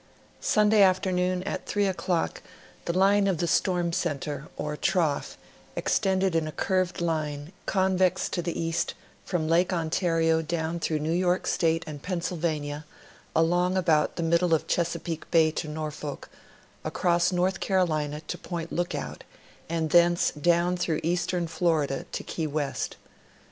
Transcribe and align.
Sunday 0.39 0.81
afternoon, 0.81 1.43
at 1.43 1.67
3 1.67 1.85
o'clock, 1.85 2.41
the 2.85 2.97
line 2.97 3.27
of 3.27 3.37
the 3.37 3.45
storm 3.45 3.93
center, 3.93 4.47
or 4.57 4.75
trough, 4.75 5.37
extended 5.75 6.33
in 6.33 6.47
a 6.47 6.51
curved 6.51 7.01
line, 7.01 7.51
convex 7.67 8.27
to 8.29 8.41
the 8.41 8.59
east, 8.59 8.95
from 9.23 9.47
Lake 9.47 9.71
Ontario 9.71 10.41
down 10.41 10.79
through 10.79 10.97
New 10.97 11.13
York 11.13 11.45
State 11.45 11.83
and 11.85 12.01
Pennsylvania, 12.01 12.83
along 13.35 13.77
about 13.77 14.15
the 14.15 14.23
middle 14.23 14.55
of 14.55 14.65
Chesapeake 14.65 15.29
Bay 15.29 15.51
to 15.51 15.67
Norfolk, 15.67 16.29
across 16.83 17.31
North 17.31 17.59
Carolina 17.59 18.21
to 18.21 18.39
Point 18.39 18.71
Lookout, 18.71 19.23
and 19.69 19.91
thence 19.91 20.31
down 20.31 20.77
through 20.77 21.01
eastern 21.03 21.45
Florida 21.45 22.07
to 22.11 22.23
Key 22.23 22.47
West. 22.47 22.95